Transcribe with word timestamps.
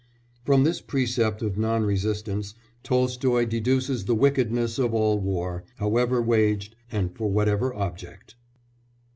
'"From 0.47 0.63
this 0.63 0.81
precept 0.81 1.43
of 1.43 1.59
non 1.59 1.83
resistance 1.85 2.55
Tolstoy 2.81 3.45
deduces 3.45 4.05
the 4.05 4.15
wickedness 4.15 4.79
of 4.79 4.95
all 4.95 5.19
war, 5.19 5.63
however 5.75 6.19
waged 6.19 6.75
and 6.91 7.15
for 7.15 7.29
whatever 7.29 7.71
object. 7.75 8.33